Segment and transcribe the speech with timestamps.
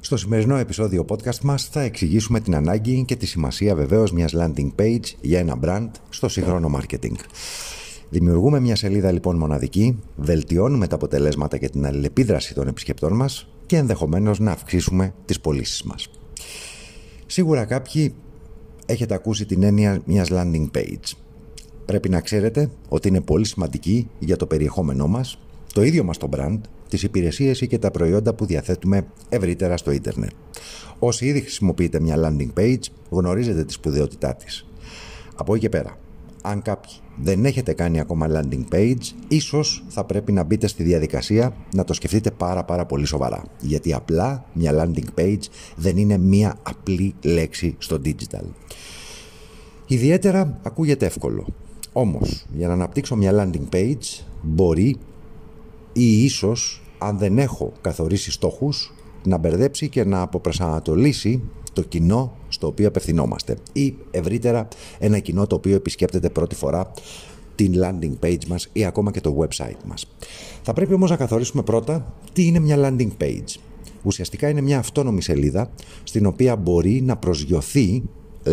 [0.00, 4.70] Στο σημερινό επεισόδιο podcast μας θα εξηγήσουμε την ανάγκη και τη σημασία βεβαίως μιας landing
[4.78, 7.14] page για ένα brand στο σύγχρονο marketing.
[8.10, 13.76] Δημιουργούμε μια σελίδα λοιπόν μοναδική, βελτιώνουμε τα αποτελέσματα και την αλληλεπίδραση των επισκεπτών μας και
[13.76, 16.10] ενδεχομένως να αυξήσουμε τις πωλήσεις μας.
[17.26, 18.14] Σίγουρα κάποιοι
[18.86, 21.12] έχετε ακούσει την έννοια μιας landing page.
[21.84, 25.38] Πρέπει να ξέρετε ότι είναι πολύ σημαντική για το περιεχόμενό μας,
[25.72, 29.90] το ίδιο μας το brand, τις υπηρεσίες ή και τα προϊόντα που διαθέτουμε ευρύτερα στο
[29.90, 30.30] ίντερνετ.
[30.98, 34.66] Όσοι ήδη χρησιμοποιείτε μια landing page, γνωρίζετε τη σπουδαιότητά της.
[35.34, 35.98] Από εκεί και πέρα,
[36.42, 41.56] αν κάποιοι δεν έχετε κάνει ακόμα landing page, ίσως θα πρέπει να μπείτε στη διαδικασία
[41.74, 43.44] να το σκεφτείτε πάρα πάρα πολύ σοβαρά.
[43.60, 45.42] Γιατί απλά μια landing page
[45.76, 48.44] δεν είναι μια απλή λέξη στο digital.
[49.86, 51.46] Ιδιαίτερα ακούγεται εύκολο.
[51.92, 54.96] Όμως, για να αναπτύξω μια landing page, μπορεί
[55.98, 58.92] ή ίσως, αν δεν έχω καθορίσει στόχους,
[59.24, 64.68] να μπερδέψει και να αποπροσανατολίσει το κοινό στο οποίο απευθυνόμαστε ή ευρύτερα
[64.98, 66.90] ένα κοινό το οποίο επισκέπτεται πρώτη φορά
[67.54, 70.06] την landing page μας ή ακόμα και το website μας.
[70.62, 73.54] Θα πρέπει όμως να καθορίσουμε πρώτα τι είναι μια landing page.
[74.02, 75.70] Ουσιαστικά είναι μια αυτόνομη σελίδα
[76.02, 78.02] στην οποία μπορεί να προσγειωθεί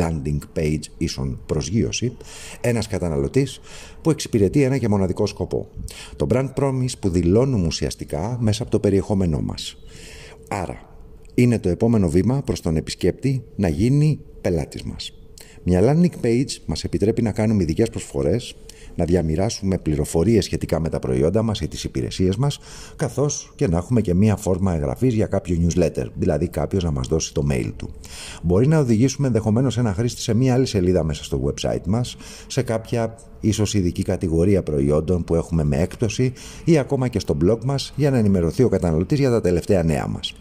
[0.00, 2.16] landing page ίσον προσγείωση,
[2.60, 3.60] ένας καταναλωτής
[4.02, 5.68] που εξυπηρετεί ένα και μοναδικό σκοπό.
[6.16, 9.76] Το brand promise που δηλώνουμε ουσιαστικά μέσα από το περιεχόμενό μας.
[10.48, 10.90] Άρα,
[11.34, 15.21] είναι το επόμενο βήμα προς τον επισκέπτη να γίνει πελάτης μας.
[15.64, 18.54] Μια landing page μας επιτρέπει να κάνουμε ειδικές προσφορές,
[18.94, 22.58] να διαμοιράσουμε πληροφορίες σχετικά με τα προϊόντα μας ή τις υπηρεσίες μας,
[22.96, 27.08] καθώς και να έχουμε και μία φόρμα εγγραφής για κάποιο newsletter, δηλαδή κάποιος να μας
[27.08, 27.90] δώσει το mail του.
[28.42, 32.62] Μπορεί να οδηγήσουμε ενδεχομένως ένα χρήστη σε μία άλλη σελίδα μέσα στο website μας, σε
[32.62, 36.32] κάποια ίσως ειδική κατηγορία προϊόντων που έχουμε με έκπτωση
[36.64, 40.06] ή ακόμα και στο blog μας για να ενημερωθεί ο καταναλωτής για τα τελευταία νέα
[40.06, 40.34] μας.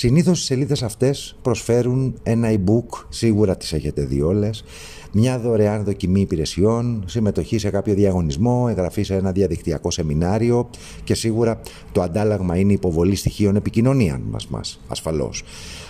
[0.00, 4.64] Συνήθως οι σελίδες αυτές προσφέρουν ένα e-book, σίγουρα τις έχετε δει όλες,
[5.12, 10.70] μια δωρεάν δοκιμή υπηρεσιών, συμμετοχή σε κάποιο διαγωνισμό, εγγραφή σε ένα διαδικτυακό σεμινάριο
[11.04, 11.60] και σίγουρα
[11.92, 15.42] το αντάλλαγμα είναι υποβολή στοιχείων επικοινωνίας μας, μας ασφαλώς.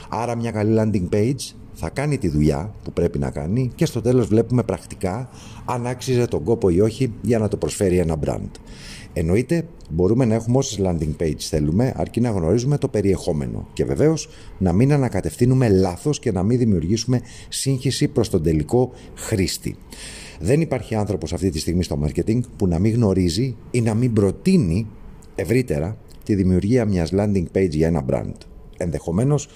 [0.09, 4.01] Άρα μια καλή landing page θα κάνει τη δουλειά που πρέπει να κάνει και στο
[4.01, 5.29] τέλος βλέπουμε πρακτικά
[5.65, 8.51] αν άξιζε τον κόπο ή όχι για να το προσφέρει ένα brand.
[9.13, 13.69] Εννοείται, μπορούμε να έχουμε όσες landing page θέλουμε, αρκεί να γνωρίζουμε το περιεχόμενο.
[13.73, 19.77] Και βεβαίως να μην ανακατευθύνουμε λάθος και να μην δημιουργήσουμε σύγχυση προς τον τελικό χρήστη.
[20.41, 24.13] Δεν υπάρχει άνθρωπος αυτή τη στιγμή στο marketing που να μην γνωρίζει ή να μην
[24.13, 24.87] προτείνει
[25.35, 28.35] ευρύτερα τη δημιουργία μιας landing page για ένα brand.
[28.77, 29.49] Ενδεχομένως,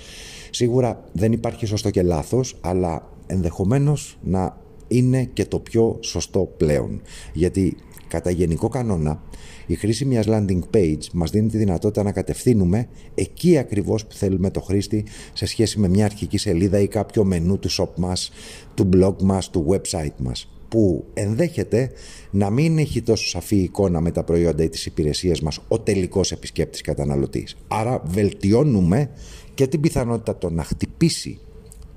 [0.55, 4.57] σίγουρα δεν υπάρχει σωστό και λάθος, αλλά ενδεχομένως να
[4.89, 7.01] είναι και το πιο σωστό πλέον.
[7.33, 7.77] Γιατί
[8.09, 9.23] κατά γενικό κανόνα
[9.67, 14.51] η χρήση μιας landing page μας δίνει τη δυνατότητα να κατευθύνουμε εκεί ακριβώς που θέλουμε
[14.51, 18.31] το χρήστη σε σχέση με μια αρχική σελίδα ή κάποιο μενού του shop μας,
[18.75, 21.91] του blog μας, του website μας που ενδέχεται
[22.31, 26.33] να μην έχει τόσο σαφή εικόνα με τα προϊόντα ή τις υπηρεσίες μας ο τελικός
[26.33, 27.57] επισκέπτης καταναλωτής.
[27.69, 29.11] Άρα βελτιώνουμε
[29.55, 31.39] και την πιθανότητα το να χτυπήσει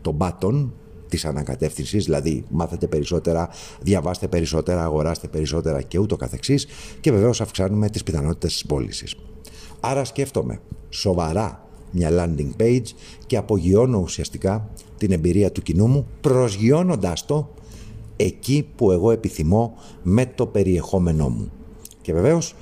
[0.02, 0.70] το button
[1.10, 3.50] της ανακατεύθυνσης, δηλαδή μάθετε περισσότερα,
[3.82, 6.68] διαβάστε περισσότερα, αγοράστε περισσότερα και ούτω καθεξής
[7.00, 9.16] και βεβαίως αυξάνουμε τις πιθανότητες της πώλησης.
[9.80, 10.60] Άρα σκέφτομαι
[10.90, 12.88] σοβαρά μια landing page
[13.26, 17.50] και απογειώνω ουσιαστικά την εμπειρία του κοινού μου προσγειώνοντας το
[18.18, 19.74] εκεί που εγώ επιθυμώ
[20.04, 21.52] με το περιεχόμενό μου.
[22.02, 22.56] Και βεβαίως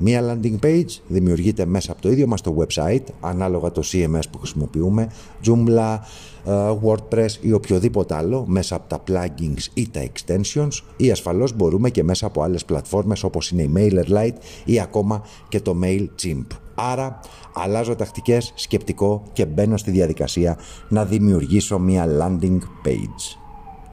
[0.00, 4.38] Μία landing page δημιουργείται μέσα από το ίδιο μας το website, ανάλογα το CMS που
[4.38, 5.10] χρησιμοποιούμε,
[5.46, 5.98] Joomla,
[6.46, 6.52] ε,
[6.84, 12.02] WordPress ή οποιοδήποτε άλλο, μέσα από τα plugins ή τα extensions ή ασφαλώς μπορούμε και
[12.02, 16.46] μέσα από άλλες πλατφόρμες όπως είναι η MailerLite ή ακόμα και το MailChimp.
[16.74, 17.20] Άρα
[17.54, 23.47] αλλάζω τακτικές, σκεπτικό και μπαίνω στη διαδικασία να δημιουργήσω μία landing page.